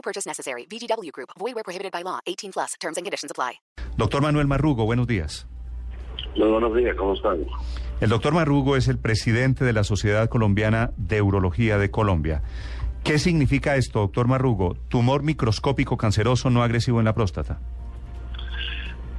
No 0.00 0.02
purchase 0.02 0.26
necessary. 0.26 0.66
VGW 0.66 1.12
Group. 1.12 1.28
Void 1.38 1.54
where 1.54 1.62
prohibited 1.62 1.92
by 1.92 2.02
law. 2.02 2.20
18 2.26 2.52
plus. 2.52 2.74
Terms 2.80 2.96
and 2.96 3.04
conditions 3.04 3.30
apply. 3.30 3.60
Doctor 3.98 4.22
Manuel 4.22 4.46
Marrugo, 4.46 4.86
buenos 4.86 5.06
días. 5.06 5.46
Muy 6.36 6.48
buenos 6.48 6.74
días, 6.74 6.96
¿cómo 6.96 7.12
están? 7.12 7.44
El 8.00 8.08
doctor 8.08 8.32
Marrugo 8.32 8.76
es 8.76 8.88
el 8.88 8.98
presidente 8.98 9.62
de 9.62 9.74
la 9.74 9.84
Sociedad 9.84 10.30
Colombiana 10.30 10.92
de 10.96 11.20
Urología 11.20 11.76
de 11.76 11.90
Colombia. 11.90 12.42
¿Qué 13.04 13.18
significa 13.18 13.76
esto, 13.76 14.00
doctor 14.00 14.26
Marrugo? 14.26 14.74
Tumor 14.88 15.22
microscópico 15.22 15.98
canceroso 15.98 16.48
no 16.48 16.62
agresivo 16.62 16.98
en 17.00 17.04
la 17.04 17.14
próstata. 17.14 17.60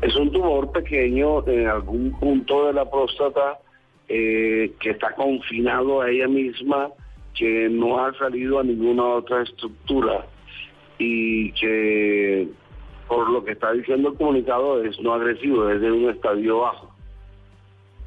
Es 0.00 0.16
un 0.16 0.32
tumor 0.32 0.72
pequeño 0.72 1.46
en 1.46 1.66
algún 1.66 2.12
punto 2.18 2.68
de 2.68 2.72
la 2.72 2.90
próstata 2.90 3.58
eh, 4.08 4.72
que 4.80 4.90
está 4.90 5.14
confinado 5.14 6.00
a 6.00 6.08
ella 6.08 6.28
misma, 6.28 6.88
que 7.34 7.68
no 7.68 8.02
ha 8.02 8.14
salido 8.14 8.60
a 8.60 8.62
ninguna 8.62 9.04
otra 9.04 9.42
estructura 9.42 10.26
y 11.00 11.50
que 11.52 12.46
por 13.08 13.28
lo 13.30 13.42
que 13.42 13.52
está 13.52 13.72
diciendo 13.72 14.10
el 14.10 14.16
comunicado 14.16 14.84
es 14.84 15.00
no 15.00 15.14
agresivo, 15.14 15.68
es 15.70 15.80
de 15.80 15.90
un 15.90 16.10
estadio 16.10 16.60
bajo. 16.60 16.94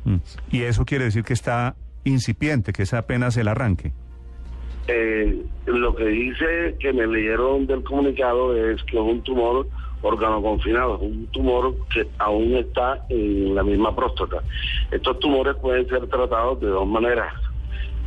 Mm. 0.06 0.18
Y 0.52 0.62
eso 0.62 0.86
quiere 0.86 1.06
decir 1.06 1.24
que 1.24 1.34
está 1.34 1.76
incipiente, 2.04 2.72
que 2.72 2.84
es 2.84 2.94
apenas 2.94 3.36
el 3.36 3.48
arranque. 3.48 3.92
Eh, 4.88 5.44
lo 5.66 5.96
que 5.96 6.06
dice 6.06 6.76
que 6.80 6.94
me 6.94 7.08
leyeron 7.08 7.66
del 7.66 7.84
comunicado 7.84 8.56
es 8.56 8.84
que 8.84 8.98
es 8.98 9.04
un 9.04 9.22
tumor 9.24 9.68
órgano 10.04 10.42
confinado, 10.42 11.00
un 11.00 11.26
tumor 11.28 11.74
que 11.94 12.06
aún 12.20 12.54
está 12.56 13.04
en 13.10 13.56
la 13.56 13.64
misma 13.64 13.96
próstata. 13.96 14.44
Estos 14.92 15.20
tumores 15.20 15.56
pueden 15.56 15.88
ser 15.88 16.06
tratados 16.08 16.60
de 16.60 16.68
dos 16.68 16.88
maneras, 16.88 17.34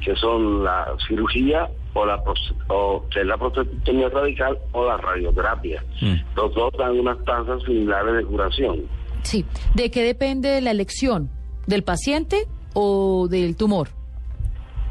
que 0.05 0.15
son 0.17 0.65
la 0.65 0.87
cirugía 1.09 1.69
o 1.95 2.05
la 2.05 2.23
o, 2.69 3.05
que 3.11 3.21
es 3.21 3.27
la 3.27 3.37
prostatectomía 3.37 4.09
radical 4.09 4.59
o 4.73 4.87
la 4.87 4.97
radioterapia. 4.99 5.83
Mm. 6.01 6.15
Los 6.37 6.55
dos 6.55 6.73
dan 6.79 6.99
unas 6.99 7.23
tasas 7.25 7.63
similares 7.63 8.17
de 8.17 8.25
curación. 8.25 8.83
Sí, 9.23 9.45
¿de 9.75 9.91
qué 9.91 10.03
depende 10.03 10.61
la 10.61 10.71
elección? 10.71 11.31
¿Del 11.67 11.83
paciente 11.83 12.47
o 12.75 13.27
del 13.29 13.57
tumor? 13.57 13.89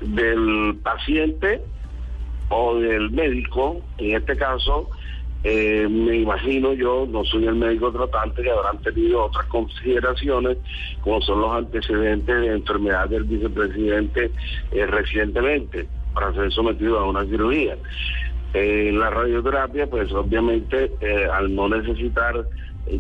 Del 0.02 0.78
paciente 0.84 1.62
o 2.50 2.76
del 2.76 3.12
médico, 3.12 3.82
en 3.98 4.16
este 4.16 4.36
caso, 4.36 4.90
eh, 5.48 5.88
me 5.88 6.18
imagino 6.18 6.74
yo, 6.74 7.06
no 7.08 7.24
soy 7.24 7.46
el 7.46 7.54
médico 7.54 7.92
tratante, 7.92 8.42
que 8.42 8.50
habrán 8.50 8.80
tenido 8.80 9.26
otras 9.26 9.46
consideraciones, 9.46 10.58
como 11.02 11.22
son 11.22 11.42
los 11.42 11.52
antecedentes 11.52 12.36
de 12.36 12.48
enfermedad 12.48 13.08
del 13.08 13.26
vicepresidente 13.26 14.32
eh, 14.72 14.86
recientemente, 14.88 15.88
para 16.16 16.34
ser 16.34 16.52
sometido 16.52 16.98
a 16.98 17.08
una 17.08 17.24
cirugía. 17.26 17.78
Eh, 18.56 18.90
la 18.92 19.12
radioterapia, 19.12 19.86
pues 19.86 20.12
obviamente, 20.14 20.92
al 21.32 21.54
no 21.54 21.70
necesitar 21.70 22.44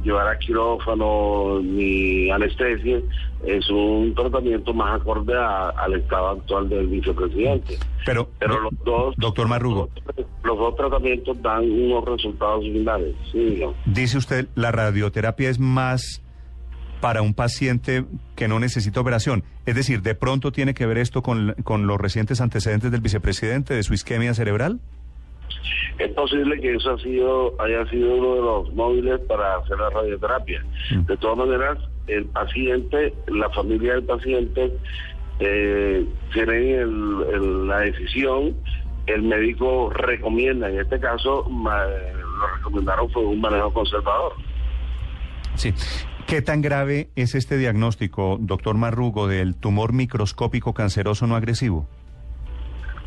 llevar 0.04 0.28
a 0.28 0.38
quirófano 0.38 1.60
ni 1.62 2.30
anestesia, 2.30 3.00
es 3.46 3.70
un 3.70 4.14
tratamiento 4.16 4.74
más 4.74 5.00
acorde 5.00 5.34
al 5.36 5.94
estado 5.94 6.30
actual 6.30 6.70
del 6.70 6.88
vicepresidente. 6.88 7.78
Pero, 8.06 8.30
Pero 8.40 8.60
los 8.62 8.74
dos, 8.84 9.16
doctor 9.18 9.48
Marrugo, 9.48 9.90
los 10.44 10.58
dos 10.58 10.76
tratamientos 10.76 11.42
dan 11.42 11.70
unos 11.70 12.06
resultados 12.06 12.64
similares. 12.64 13.16
Sí, 13.32 13.62
Dice 13.86 14.18
usted, 14.18 14.48
la 14.56 14.72
radioterapia 14.72 15.50
es 15.50 15.60
más 15.60 16.22
para 17.02 17.22
un 17.22 17.34
paciente 17.34 18.06
que 18.36 18.48
no 18.48 18.60
necesita 18.60 19.00
operación. 19.00 19.44
Es 19.66 19.76
decir, 19.76 20.02
¿de 20.02 20.16
pronto 20.16 20.52
tiene 20.52 20.74
que 20.74 20.86
ver 20.86 20.98
esto 20.98 21.22
con, 21.22 21.56
con 21.64 21.88
los 21.88 22.00
recientes 22.00 22.42
antecedentes 22.42 22.92
del 22.92 23.02
vicepresidente 23.02 23.74
de 23.74 23.84
su 23.84 23.94
isquemia 23.94 24.34
cerebral? 24.34 24.80
Es 25.98 26.12
posible 26.12 26.60
que 26.60 26.76
eso 26.76 26.94
ha 26.94 27.00
sido, 27.00 27.56
haya 27.60 27.86
sido 27.90 28.16
uno 28.16 28.36
de 28.36 28.42
los 28.42 28.74
móviles 28.74 29.20
para 29.28 29.58
hacer 29.58 29.78
la 29.78 29.90
radioterapia. 29.90 30.64
Mm. 30.92 31.06
De 31.06 31.18
todas 31.18 31.38
maneras, 31.38 31.78
el 32.08 32.26
paciente, 32.26 33.14
la 33.28 33.50
familia 33.50 33.94
del 33.94 34.04
paciente, 34.04 34.72
eh, 35.40 36.06
tienen 36.34 37.68
la 37.68 37.80
decisión, 37.80 38.56
el 39.08 39.22
médico 39.24 39.90
recomienda, 39.92 40.70
en 40.70 40.80
este 40.80 41.00
caso 41.00 41.48
lo 41.50 42.48
recomendaron 42.58 43.10
fue 43.12 43.24
un 43.26 43.42
manejo 43.42 43.72
conservador. 43.74 44.34
Sí. 45.56 45.74
¿Qué 46.28 46.42
tan 46.42 46.62
grave 46.62 47.10
es 47.16 47.36
este 47.36 47.56
diagnóstico, 47.58 48.38
doctor 48.40 48.76
Marrugo, 48.76 49.28
del 49.28 49.56
tumor 49.56 49.94
microscópico 49.94 50.74
canceroso 50.74 51.28
no 51.28 51.36
agresivo? 51.36 51.88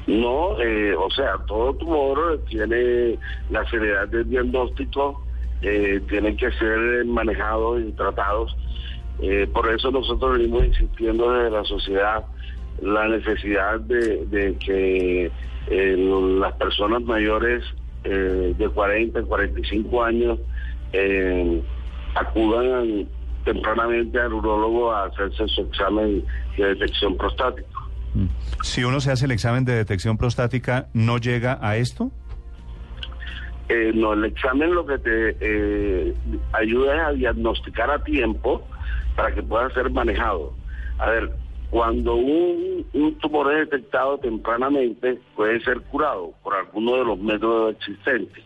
No, 0.09 0.59
eh, 0.59 0.97
o 0.97 1.11
sea, 1.11 1.37
todo 1.47 1.75
tumor 1.75 2.41
tiene 2.49 3.19
la 3.51 3.69
seriedad 3.69 4.09
del 4.09 4.27
diagnóstico, 4.27 5.23
eh, 5.61 6.01
tienen 6.09 6.35
que 6.39 6.51
ser 6.53 7.05
manejados 7.05 7.83
y 7.83 7.93
tratados. 7.93 8.57
Eh, 9.21 9.47
por 9.53 9.71
eso 9.71 9.91
nosotros 9.91 10.39
venimos 10.39 10.65
insistiendo 10.65 11.31
desde 11.31 11.51
la 11.51 11.65
sociedad 11.65 12.25
la 12.81 13.07
necesidad 13.09 13.81
de, 13.81 14.57
que 14.65 15.31
las 15.69 16.55
personas 16.55 17.03
mayores 17.03 17.63
de 18.03 18.71
40, 18.73 19.25
45 19.25 20.03
años 20.05 20.39
acudan 22.15 23.07
tempranamente 23.45 24.19
al 24.19 24.33
urólogo 24.33 24.91
a 24.91 25.05
hacerse 25.05 25.49
su 25.49 25.63
examen 25.63 26.25
de 26.57 26.65
detección 26.69 27.15
prostática. 27.19 27.88
Si 28.63 28.85
uno 28.85 29.01
se 29.01 29.13
hace 29.13 29.27
el 29.27 29.33
examen 29.33 29.65
de 29.65 29.75
detección 29.75 30.17
prostática, 30.17 30.89
¿no 30.93 31.19
llega 31.19 31.59
a 31.61 31.77
esto? 31.77 32.11
Eh, 33.69 33.93
no, 33.95 34.15
el 34.15 34.25
examen 34.25 34.75
lo 34.75 34.87
que 34.87 34.99
te 34.99 35.37
eh, 35.41 36.15
ayuda 36.53 36.97
es 36.97 37.03
a 37.03 37.13
diagnosticar 37.13 37.91
a 37.91 38.03
tiempo 38.03 38.67
para 39.15 39.35
que 39.35 39.43
pueda 39.43 39.69
ser 39.71 39.91
manejado. 39.91 40.55
A 40.99 41.11
ver, 41.11 41.31
cuando 41.71 42.15
un, 42.15 42.87
tumor 43.21 43.53
es 43.53 43.69
detectado 43.69 44.19
tempranamente, 44.19 45.19
puede 45.37 45.61
ser 45.61 45.83
curado 45.83 46.33
por 46.43 46.55
alguno 46.55 46.97
de 46.97 47.05
los 47.05 47.19
métodos 47.19 47.77
existentes. 47.77 48.43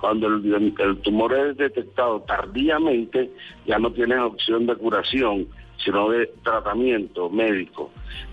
Cuando 0.00 0.26
el, 0.26 0.74
el 0.76 0.98
tumor 1.02 1.34
es 1.34 1.56
detectado 1.56 2.20
tardíamente, 2.22 3.30
ya 3.64 3.78
no 3.78 3.92
tiene 3.92 4.18
opción 4.18 4.66
de 4.66 4.74
curación 4.76 5.46
sino 5.84 6.10
de 6.10 6.26
tratamiento 6.42 7.30
médico. 7.30 7.90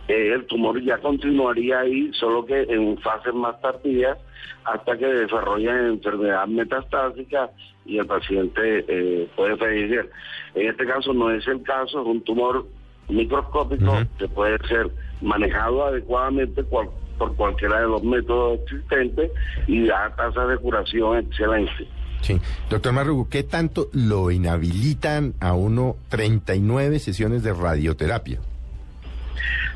Eh, 0.08 0.34
el 0.34 0.46
tumor 0.46 0.82
ya 0.84 0.98
continuaría 1.00 1.80
ahí, 1.80 2.12
solo 2.14 2.46
que 2.46 2.62
en 2.62 2.98
fases 3.00 3.34
más 3.34 3.60
tardías, 3.62 4.18
hasta 4.64 4.98
que 4.98 5.06
desarrolla 5.06 5.88
enfermedad 5.88 6.48
metastásica 6.48 7.50
y 7.86 7.98
el 7.98 8.06
paciente 8.06 8.86
eh, 8.88 9.28
puede 9.36 9.58
fallecer. 9.58 10.10
En 10.54 10.70
este 10.70 10.86
caso 10.86 11.14
no 11.14 11.32
es 11.32 11.48
el 11.48 11.62
caso, 11.64 12.02
es 12.02 12.08
un 12.08 12.22
tumor 12.24 12.68
microscópico 13.10 13.94
que 14.18 14.28
puede 14.28 14.58
ser 14.68 14.90
manejado 15.22 15.86
adecuadamente 15.86 16.64
por 16.64 16.92
cualquiera 17.36 17.82
de 17.82 17.88
los 17.88 18.04
métodos 18.04 18.60
existentes 18.62 19.32
y 19.68 19.86
da 19.86 20.14
tasas 20.16 20.50
de 20.50 20.58
curación 20.58 21.20
excelentes. 21.20 21.88
Sí. 22.22 22.40
Doctor 22.70 22.94
Marrugo, 22.94 23.30
¿qué 23.30 23.44
tanto 23.44 23.88
lo 23.94 24.32
inhabilitan 24.32 25.36
a 25.40 25.54
uno 25.54 25.96
39 26.10 26.98
sesiones 27.00 27.44
de 27.44 27.54
radioterapia? 27.54 28.40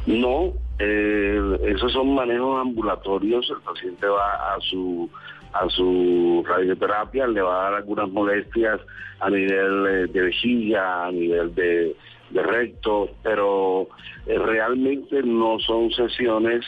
No, 0.05 0.53
eh, 0.79 1.59
esos 1.63 1.91
son 1.91 2.15
manejos 2.15 2.61
ambulatorios. 2.61 3.49
El 3.49 3.61
paciente 3.61 4.07
va 4.07 4.55
a 4.55 4.59
su 4.61 5.09
a 5.53 5.67
su 5.69 6.43
radioterapia, 6.47 7.27
le 7.27 7.41
va 7.41 7.59
a 7.59 7.63
dar 7.63 7.73
algunas 7.75 8.09
molestias 8.09 8.79
a 9.19 9.29
nivel 9.29 9.87
eh, 9.87 10.07
de 10.07 10.21
vejiga, 10.21 11.07
a 11.07 11.11
nivel 11.11 11.53
de, 11.55 11.95
recto, 12.31 13.09
pero 13.23 13.87
eh, 14.27 14.37
realmente 14.37 15.23
no 15.23 15.59
son 15.59 15.89
sesiones 15.91 16.63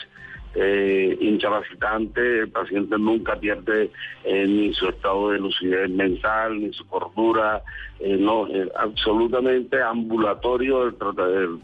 eh, 0.54 1.16
incapacitante, 1.20 2.40
el 2.40 2.50
paciente 2.50 2.98
nunca 2.98 3.36
pierde 3.36 3.90
eh, 4.24 4.46
ni 4.46 4.74
su 4.74 4.88
estado 4.88 5.30
de 5.30 5.38
lucidez 5.38 5.90
mental, 5.90 6.60
ni 6.60 6.72
su 6.72 6.86
cordura, 6.86 7.62
eh, 8.00 8.16
no, 8.18 8.46
eh, 8.48 8.68
absolutamente 8.78 9.82
ambulatorio, 9.82 10.88
el, 10.88 10.96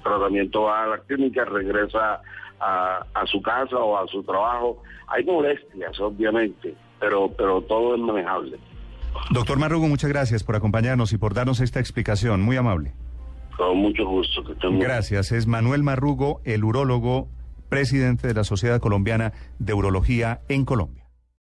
tratamiento 0.02 0.62
va 0.62 0.84
a 0.84 0.86
la 0.86 0.98
clínica, 0.98 1.44
regresa 1.44 2.20
a, 2.60 3.04
a, 3.14 3.26
su 3.26 3.42
casa 3.42 3.76
o 3.76 3.98
a 3.98 4.06
su 4.06 4.22
trabajo. 4.22 4.82
Hay 5.08 5.24
molestias, 5.24 5.98
obviamente, 6.00 6.74
pero, 7.00 7.30
pero 7.36 7.60
todo 7.62 7.94
es 7.94 8.00
manejable. 8.00 8.58
Doctor 9.30 9.58
Marrugo, 9.58 9.88
muchas 9.88 10.10
gracias 10.10 10.44
por 10.44 10.56
acompañarnos 10.56 11.12
y 11.12 11.18
por 11.18 11.34
darnos 11.34 11.60
esta 11.60 11.80
explicación. 11.80 12.42
Muy 12.42 12.56
amable. 12.56 12.92
Con 13.56 13.78
mucho 13.78 14.06
gusto. 14.06 14.44
Que 14.44 14.52
estén. 14.52 14.78
Gracias. 14.78 15.32
Es 15.32 15.46
Manuel 15.46 15.82
Marrugo, 15.82 16.40
el 16.44 16.62
urólogo, 16.64 17.28
presidente 17.68 18.28
de 18.28 18.34
la 18.34 18.44
Sociedad 18.44 18.80
Colombiana 18.80 19.32
de 19.58 19.74
Urología 19.74 20.40
en 20.48 20.64
Colombia. 20.64 21.07